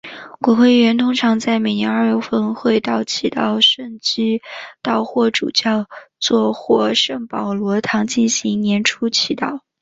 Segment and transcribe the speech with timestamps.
[0.39, 4.41] 国会议员通常在每年二月份会期到圣基
[4.81, 5.85] 道霍主教
[6.19, 9.59] 座堂或圣保罗堂进行年初祈祷。